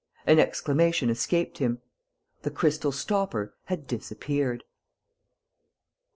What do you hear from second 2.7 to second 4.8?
stopper had disappeared....